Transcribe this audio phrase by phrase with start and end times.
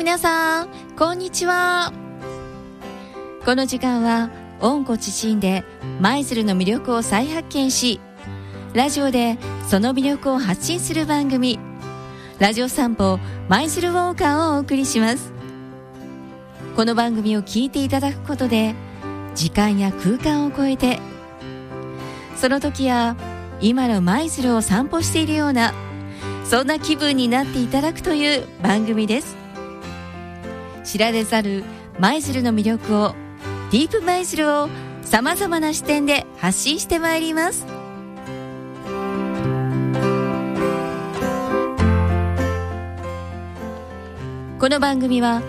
[0.00, 1.92] 皆さんこんにちは。
[3.44, 5.62] この時間は温故知新で
[6.00, 8.00] 舞鶴の魅力を再発見し
[8.72, 9.36] ラジオで
[9.68, 11.58] その魅力を発信する番組
[12.38, 13.18] ラジオ散歩
[13.50, 15.34] 舞鶴ウォーカーをお送りします。
[16.76, 18.74] この番組を聞いていただくことで
[19.34, 20.98] 時間や空間を超えて
[22.36, 23.18] その時や
[23.60, 25.74] 今の舞鶴を散歩しているような
[26.46, 29.39] そんな気分になっていただくという番組です。
[30.90, 31.62] 知られざる
[32.00, 33.14] 舞鶴の魅力を
[33.70, 34.68] ディープ舞鶴を
[35.02, 37.64] さまざまな視点で発信してまいります。
[44.58, 45.42] この番組は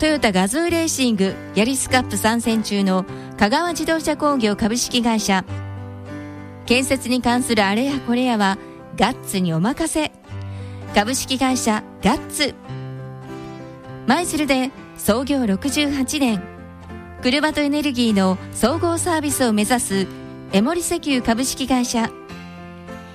[0.00, 3.04] トヨタガズーレーシングヤリスカップ参戦中の
[3.38, 5.44] 香川自動車工業株式会社。
[6.66, 8.58] 建設に関するあれやこれやは
[8.96, 10.10] ガッツにお任せ。
[10.92, 12.56] 株式会社ガッツ。
[14.08, 16.42] 舞鶴で創業68年。
[17.20, 20.06] 車とエネルギーの総合サービスを目指す
[20.50, 22.08] 江森石油株式会社。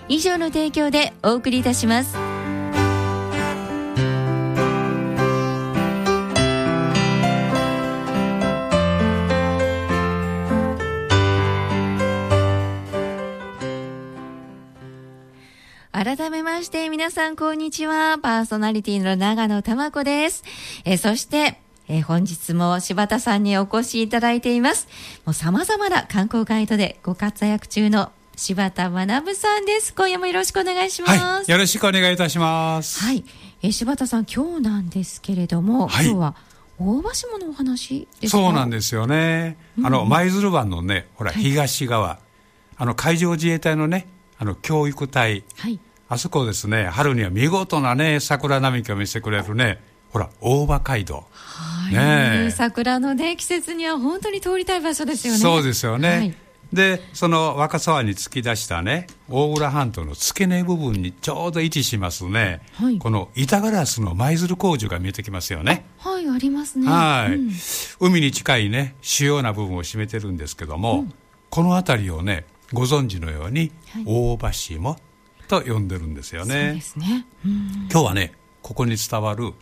[0.08, 2.16] 以上の提供でお送りいたします。
[16.04, 18.20] 改めまして皆さんこんにちは。
[18.22, 20.44] パーソナリティの長野玉子です。
[20.84, 24.90] えそしてえ本日も柴田さんにお越しいただいています。
[25.26, 29.94] もう様々な観光ガイドでご活躍中の柴田学さんです。
[29.94, 33.02] 今夜もよろしくお願いします、はい、よろしくお願いいたします。
[33.02, 33.24] はい。
[33.62, 36.36] え柴田さん今日なんですけれども、はい、今日は
[36.80, 42.20] 大橋ものお話そうなんですよね、うん、あの舞鶴湾のねほら、東側。
[42.76, 49.82] あの海上自衛隊のねあの教育隊、はい、あそこですね春には見事なね桜並木を見せてくれるね
[50.12, 51.94] ほら大場街道、はい、
[52.46, 55.40] ね、桜のね季節には本当に通りたい場所ですよね。
[55.40, 56.36] そうですよね、はい、
[56.72, 65.86] でその若沢に突き出したね大浦半島の付け根部分にちょうど位置しますね、はい、この板ガラスの舞鶴工場が見えてきますよね。
[65.98, 66.88] はいありますね。
[66.88, 67.52] はい、うん、
[68.00, 71.14] 海に近いね主要な部分を占めてるんですけども、うん、
[71.50, 73.72] この辺りをねご存知のように、
[74.06, 74.98] 大場下
[75.62, 76.82] と呼んでるんですよね。
[76.96, 77.26] ね
[77.92, 79.54] 今日はねここに伝わる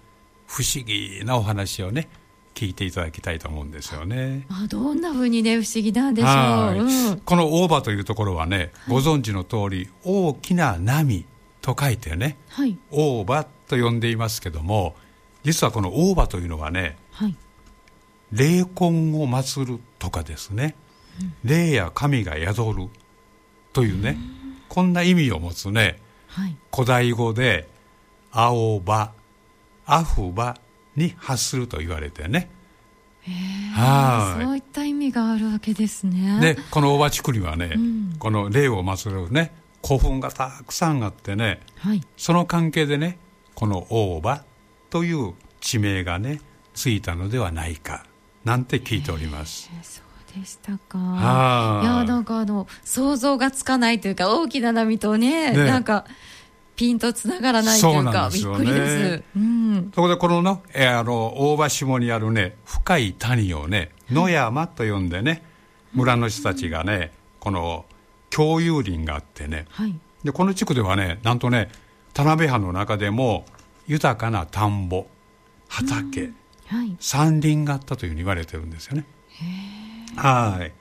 [0.48, 2.08] 不思議なお話をね
[2.54, 4.46] 聞いていただきたいと思うんですよね。
[4.50, 7.12] あどんなふうにね不思議なんでしょう。
[7.12, 11.26] うん、この大場というところはね、ご存知の通り大きな波
[11.62, 14.96] と書いてね、はい、大場と呼んでいますけども
[15.44, 17.36] 実はこの大場というのはね、はい、
[18.32, 20.76] 霊魂を祀るとかですね、
[21.20, 22.90] うん、霊や神が宿る
[23.74, 24.18] というね、
[24.72, 27.68] こんな意味を持つね、はい、古代語で
[28.32, 29.12] 「青葉」
[29.86, 30.58] 「アフバ」
[30.96, 32.50] に発すると言われてね。
[33.74, 36.40] はい、そういった意味があるわけですね。
[36.40, 39.54] でこの大葉地区にはね、うん、この霊を祀るね
[39.86, 43.18] 古墳がたくさんあってね、はい、その関係でね
[43.56, 44.46] この大葉
[44.90, 46.40] という地名がね
[46.74, 48.06] ついたのではないか
[48.46, 49.70] なんて聞いております。
[50.36, 51.82] でしたか？
[51.84, 51.86] い。
[51.86, 56.06] やなんかあの想像がつかないというか大きな波とね、ね、なんか
[56.76, 59.24] ピンとつながらないというか、ね、びっくりです。
[59.36, 65.44] うん、そこでこのの、えー、あの大場下にあるね深い谷をね野山と呼んでね、
[65.94, 67.86] 村の人たちがねこの
[68.30, 71.70] 共有林があってね、はい、でこの地区ではねなんとね
[72.14, 73.46] 田辺藩の中でも
[73.88, 75.06] 豊かな田んぼ
[75.68, 76.32] 畑、
[76.68, 79.06] はい、山林があったというふうに言われてるんですよね。
[80.16, 80.74] はい。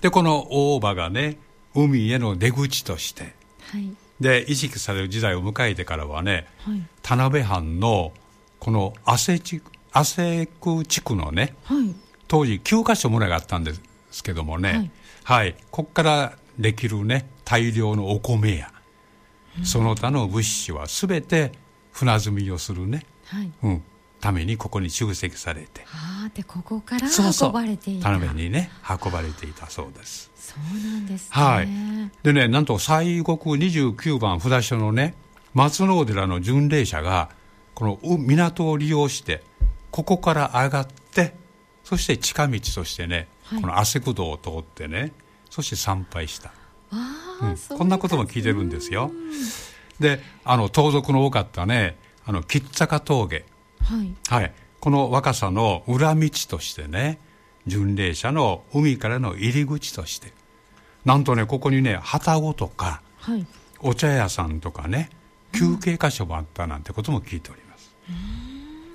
[0.00, 1.38] でこの大場がね
[1.74, 3.34] 海への出口として、
[3.70, 8.12] はい、で意識される時代を迎えてからはね、はい、田辺藩の
[8.58, 9.62] この汗地
[9.92, 11.94] 汗区地区のね、はい、
[12.28, 13.74] 当時9か所村があったんで
[14.10, 14.90] すけどもね、
[15.24, 18.72] はい、はい、ここからできるね大量のお米や、
[19.58, 21.52] うん、その他の物資は全て
[21.92, 23.50] 船積みをするね、はい。
[23.62, 23.82] うん、
[24.20, 25.84] ためにここに集積されて。
[25.92, 28.10] あでここから運ばれていた。
[28.10, 30.30] 田辺にね運ばれていたそうです。
[30.36, 31.68] そうなんですね、はい、
[32.22, 35.14] でねなんと西国29番札所のね
[35.54, 37.30] 松野寺の巡礼者が
[37.74, 39.42] この港を利用して
[39.90, 41.34] ここから上がって
[41.82, 45.12] そして近道としてね、はい、この汗久道を通ってね
[45.50, 46.52] そして参拝した。
[46.92, 49.10] あ、うん、こんなことも聞いてるんですよ。
[49.98, 53.44] であの盗賊の多かったねあの吉坂峠
[53.86, 57.18] はい、はい、この若さの裏道としてね
[57.66, 60.32] 巡礼者の海からの入り口として
[61.04, 63.46] なんとねここにね旅籠とか、はい、
[63.80, 65.10] お茶屋さんとかね
[65.52, 67.90] 休憩箇所もあったなんてことも聞いております。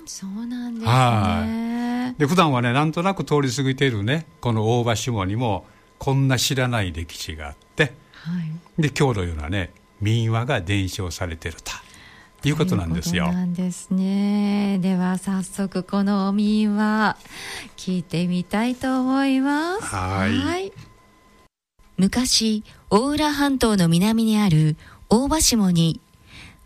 [0.06, 0.92] そうなんですね。
[0.92, 2.18] はい。
[2.18, 5.66] で普段はねなんとなく通り過ぎているねこの大場下にも
[5.98, 8.30] こんな知らない歴史があって、は
[8.78, 11.72] い、で今日のようなね民話が伝承されてると
[12.48, 13.32] いうことなんですよ。
[13.32, 14.78] なんですね。
[14.80, 17.16] では早速この民話
[17.76, 19.82] 聞いてみたいと思います。
[19.84, 20.28] は
[20.58, 20.72] い
[21.96, 24.76] 昔大浦半島の南にある
[25.08, 26.00] 大場下に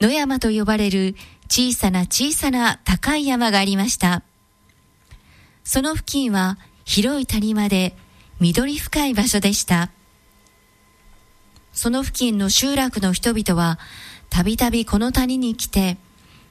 [0.00, 1.14] 野山と呼ばれる
[1.48, 4.22] 小さな小さな高い山がありました。
[5.64, 7.96] その付近は広い谷間で
[8.40, 9.90] 緑深い場所でした。
[11.72, 13.78] その付近の集落の人々は
[14.30, 15.96] たびたびこの谷に来て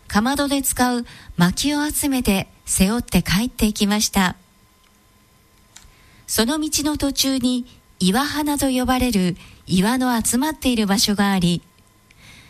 [0.07, 1.05] かまどで使う
[1.37, 4.35] 薪を集めて背負って帰っていきました。
[6.27, 7.65] その道の途中に
[7.99, 9.37] 岩花と呼ばれる
[9.67, 11.61] 岩の集まっている場所があり、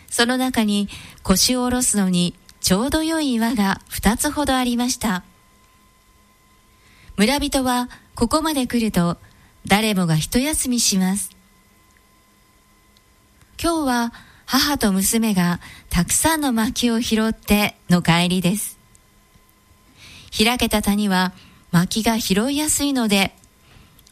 [0.10, 0.88] その中に
[1.24, 5.24] 腰を下ろすのにちょうど良い岩が二つほどありました。
[7.18, 9.18] 村人はここまで来ると
[9.68, 11.32] 誰もが一休みします。
[13.62, 14.14] 今日は
[14.46, 15.60] 母と娘が
[15.90, 18.78] たくさんの薪を拾っての帰りです。
[20.38, 21.34] 開けた谷は
[21.72, 23.34] 薪が拾いやすいので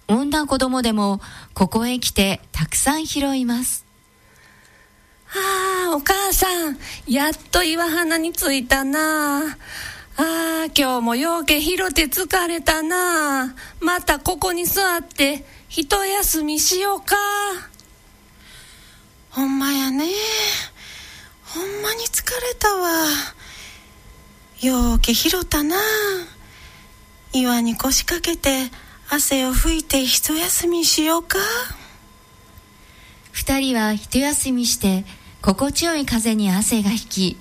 [0.07, 1.21] 女子供でも
[1.53, 3.85] ここへ来てたくさん拾います。
[5.35, 6.77] ああ、お母さん、
[7.07, 9.47] やっと岩花に着いたな。
[9.47, 9.53] あ
[10.17, 13.55] あ、今日もようけ拾って疲れたな。
[13.79, 17.15] またここに座って一休みしようか。
[19.33, 20.05] ほんまやね。
[21.45, 23.07] ほんまに疲れたわ。
[24.61, 25.75] ようけ拾ったな。
[27.33, 28.69] 岩に腰掛けて
[29.09, 31.39] 汗を拭いて一休みしようか
[33.31, 35.03] 二人は一休みして
[35.41, 37.37] 心地よい風に汗が引き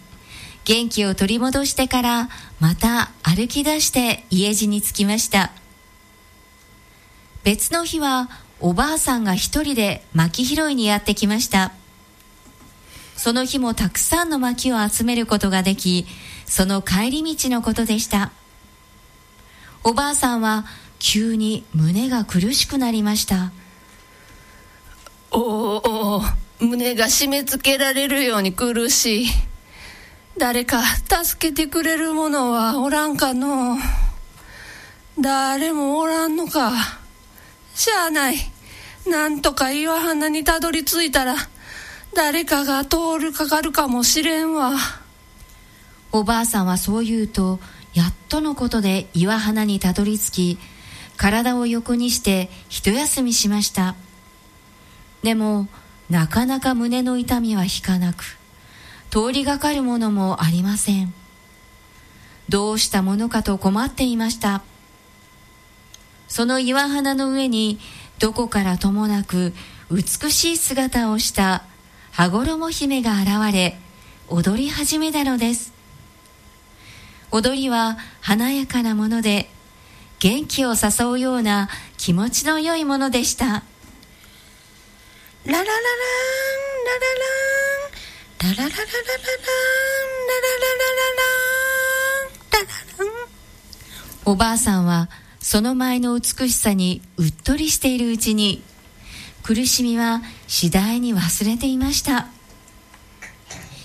[0.65, 2.29] 元気を取り戻してから
[2.59, 5.53] また歩き出して家路に着きました
[7.45, 8.31] 別の日は
[8.61, 11.73] おばあさんが一人で薪拾いにやってきました
[13.23, 16.07] その日もたくさんの薪を集めることができ
[16.45, 18.33] その帰り道のことでした。
[19.85, 20.65] おばあさんは
[20.99, 23.53] 急に胸が苦しくなりました。
[25.31, 26.23] おお
[26.59, 29.27] 胸が締め付けられるように苦しい。
[30.37, 33.79] 誰か助けてくれる者はおらんかの。
[35.21, 36.73] 誰もおらんのか。
[37.77, 38.37] しゃあない。
[39.07, 41.37] なんとか岩花にたどり着いたら
[42.15, 44.73] 誰かが通るかかるかもしれんわ。
[46.13, 47.59] おばあさんはそう言うと
[47.95, 50.59] やっとのことで岩花にたどり着き
[51.17, 53.95] 体を横にして一休みしました。
[55.23, 55.69] でも
[56.11, 58.25] なかなか胸の痛みは引かなく
[59.11, 61.15] 通りがかるものもありません。
[62.49, 64.63] どうしたものかと困っていました。
[66.29, 67.79] その岩花の上に
[68.19, 69.55] どこからともなく
[69.91, 71.65] 美しい姿をした
[72.15, 73.79] 羽衣姫が現れ
[74.29, 75.73] 踊り始めたのです。
[77.31, 79.49] 踊りは華やかなもので
[80.19, 83.47] 元気を誘うような気持ちの良いものでした。
[83.47, 83.63] ララ
[85.53, 85.65] ララン
[86.85, 86.93] ラ
[88.45, 91.25] ラランララララララランララララララ
[92.29, 92.67] ンララ
[92.99, 93.13] ラン。
[94.27, 95.09] おばあさんは
[95.41, 98.63] その前の美しさにうっとりしているうちに
[99.43, 100.23] 苦しみは
[100.55, 102.27] 次第に忘れていました。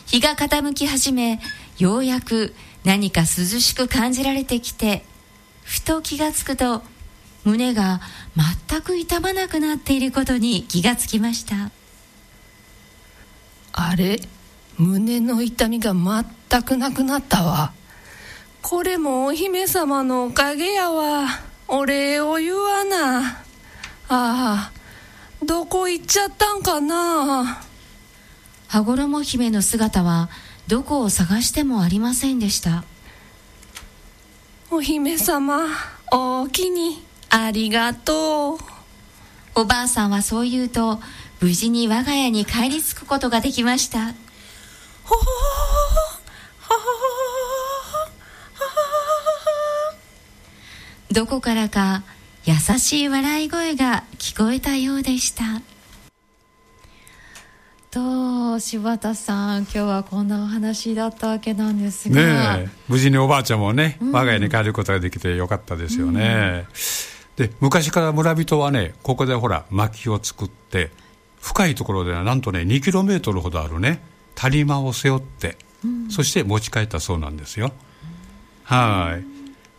[0.06, 1.40] 日が傾き始め
[1.80, 3.28] ようやく何か涼
[3.62, 5.06] しく感じられてきて
[5.64, 6.84] ふと気がつくと
[7.46, 8.02] 胸が
[8.70, 11.72] 全く痛まなくなっていることに気がつきました。
[13.72, 14.20] あれ？
[14.78, 17.72] 胸の痛みが全くなくなったわ。
[18.62, 21.28] これもお姫様のおかげやわ。
[21.70, 23.20] お礼を言わな。
[23.30, 23.32] あ
[24.10, 24.76] あ。
[25.68, 27.62] こ行っちゃったんかな？
[28.68, 30.30] 羽衣姫の姿は
[30.68, 32.84] どこを探してもありませんでした。
[34.70, 35.68] お姫様
[36.12, 38.58] おおきにありがとう。
[39.56, 41.00] おばあさんはそう言うと
[41.40, 44.00] 無事に我が家に帰り着くことができました。
[44.00, 45.22] ほほほ
[46.62, 46.78] ほほ
[51.14, 52.04] どこからか
[52.48, 55.62] 優しい笑い声が聞こえたようでした。
[57.92, 66.68] と柴田さん今日はこんなお話だったわけなんですが、ね、無事におばあちゃんもね、我が家に帰ることができてよかったですよね、
[67.38, 70.92] うん、で昔から村人はねここでほら薪を作って
[71.42, 74.01] 深いところではなんとね2キロメートルほどあるね
[74.36, 77.72] 谷間を背負って、うん、そして持ち帰ったそうなんですよ、
[78.63, 79.20] は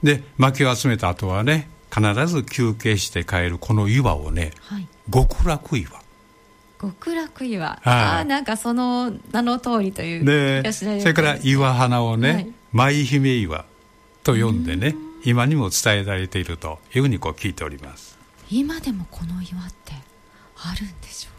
[0.02, 0.06] い。
[0.06, 5.90] で薪を集めた後はね必ず休憩して帰るこの岩をね、はい、極楽岩。
[6.80, 13.64] 極楽岩、はい、ああなんかその名の通りというでそれから岩花をね、はい、舞姫岩
[14.22, 18.16] と呼んでね今にも伝えられているというふうにこう聞いております。
[18.48, 19.92] 今でもこの岩って
[20.56, 21.37] あるんでしょうか？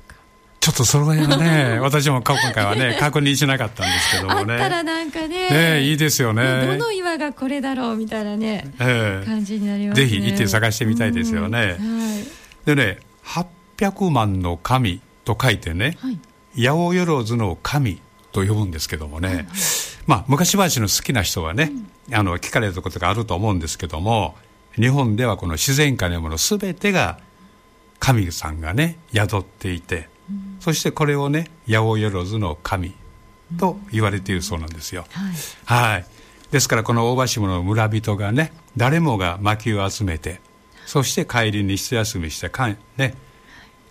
[0.59, 4.53] ちょっとその辺はね 私も今回はね確認しなかったんですけどもね。
[4.53, 5.49] あったらなんかね。
[5.49, 6.65] ねいいですよね。
[6.65, 10.07] どの岩がこれだろうみたいなね、えー、感じになりますね。
[10.07, 11.77] ぜひ行って探してみたいですよね、はい、
[12.65, 12.99] でね
[13.77, 16.19] 800万の神と書いてね、はい、
[16.55, 16.89] 八百
[17.21, 18.01] 万の神
[18.31, 19.47] と呼ぶんですけどもね、はいはい、
[20.07, 21.71] まあ昔話の好きな人はね、
[22.09, 24.35] うん、あの聞かれたことがあると思うんですけども
[24.75, 27.19] 日本ではこの自然界のもの全てが
[27.99, 30.05] 神さんがね宿っていて、うん、
[30.59, 32.93] そしてこれをね八百万の神
[33.57, 35.21] と言われているそうなんですよ、うん、
[35.65, 36.05] はい、はい、
[36.51, 40.41] ですからこの大場下の村人がね誰もが薪を集めて
[40.85, 43.15] そして帰りに一休みしてかん、ね、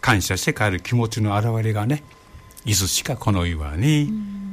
[0.01, 2.03] 感謝して帰る気持ちの表れがね
[2.65, 4.13] いつしかこの岩に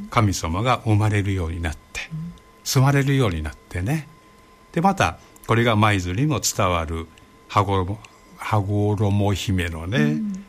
[0.10, 2.01] 神様が生まれるようになって、
[2.63, 4.08] 住まれるようになってね。
[4.72, 7.08] でまたこれが舞鶴にも伝わる
[7.48, 8.00] 羽衣
[8.38, 10.45] 羽衣姫のね、うん、え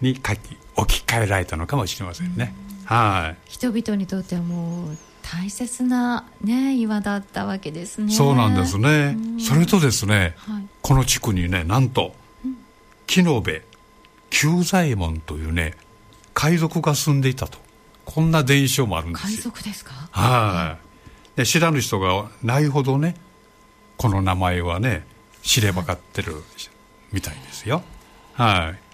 [0.00, 0.38] に書き
[0.76, 3.50] 置き換えられたのかもしれませんね、うん、はい。
[3.50, 8.12] 人々にとってはもう大切な、ね、岩だったわけですね。
[8.12, 12.14] そうなんですね、うん、それとですね、はい、この地区にねなんと
[13.06, 13.62] 木の部
[14.30, 15.74] 久左衛門というね
[16.34, 17.58] 海賊が住んでいたと。
[18.06, 19.92] こんな伝承もあるんです海賊ですか？
[20.10, 20.78] は
[21.36, 21.38] い。
[21.38, 23.14] で知らぬ人がないほどね
[23.96, 25.06] この名前はね
[25.42, 26.34] 知ればかってる
[27.12, 27.82] みたいですよ。
[28.32, 28.89] はい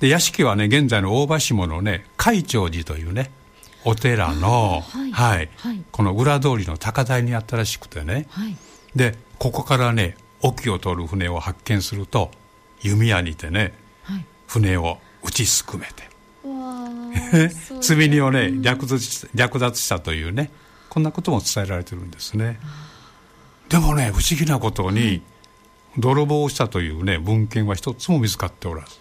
[0.00, 3.30] で屋敷はね現在の大場下のね海長寺というね
[3.84, 8.56] お寺の、はい、はいはい、この裏通りの高台にあったらしくてね、はい、
[8.94, 12.30] でここからね沖を通る船を発見すると
[12.82, 13.74] 弓矢にてね、
[14.46, 16.08] 船を打ちすくめて。
[17.80, 20.50] 積み荷をね略奪略奪したというね
[20.88, 22.58] こんなことも伝えられてるんですね。
[23.68, 25.22] でもね不思議なことに、
[25.96, 28.98] 泥棒したというね文献は一つも見つかっておらず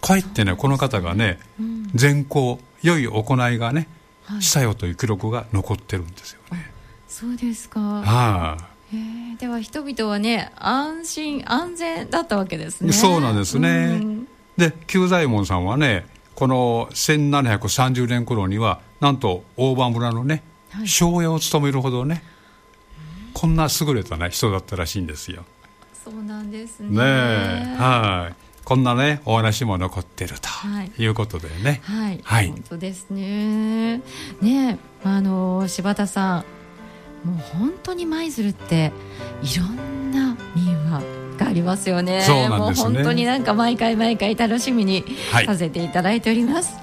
[0.00, 3.88] かえってねこの方がね、うん、善行良い行いがね、
[4.24, 6.70] はい、したよという記録が残ってるんですよね。
[7.08, 7.80] そうですか。
[7.80, 8.56] はあ
[8.92, 12.92] えでは人々はね安心安全だったわけですね。
[12.92, 22.22] そうなんですね、うん、で久左衛門さんはねこの1730年頃にはなんと大場村のね、はい、庄屋を務めるほどね、
[23.34, 25.44] こんな優れた、ね、人だったらしいんですよ。
[26.04, 26.90] そうなんですね。
[26.90, 28.47] ねはい。
[28.68, 31.80] こんなねお話も残ってるということでね。
[31.84, 32.20] はい。
[32.22, 32.48] はい。
[32.48, 34.02] 本当ですね。
[34.42, 36.44] ねあの柴田さ
[37.24, 38.92] ん、もう本当に舞鶴って
[39.42, 41.02] いろんな民話
[41.38, 42.20] がありますよね。
[42.20, 42.88] そうなんですね。
[42.88, 45.02] もう本当になんか毎回毎回楽しみに
[45.46, 46.74] させていただいております。
[46.74, 46.82] は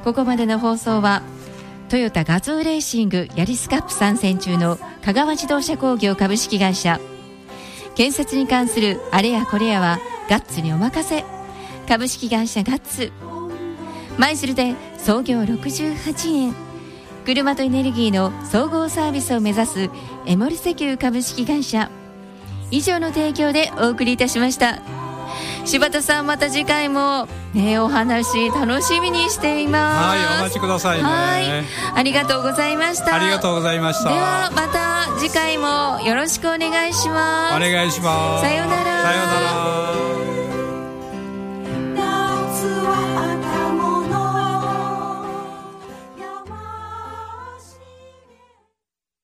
[0.00, 1.22] い、ここまでの放送は
[1.88, 6.98] トヨタ画像レーシングヤリスカップ参戦中の香川自動車工業株式会社
[7.98, 9.98] 建設に関するあれやこれやは
[10.30, 11.24] ガッツにお任せ。
[11.88, 13.10] 株式会社ガッツ。
[14.16, 16.54] 舞鶴で創業68年。
[17.24, 19.90] 車とエネルギーの総合サービスを目指す
[20.26, 21.90] エモリ石油株式会社。
[22.70, 24.80] 以上の提供でお送りいたしました。
[25.68, 30.08] 柴田さんまた次回もねお話楽しみにしています。
[30.08, 31.04] はいお待ちくださいね。
[31.04, 31.64] はい。
[31.94, 33.14] ありがとうございました。
[33.14, 34.08] ありがとうございました。
[34.08, 37.56] ではまた次回もよろしくお願いします。
[37.56, 38.48] お願いします。
[38.48, 39.02] さようなら。
[39.02, 39.97] さようなら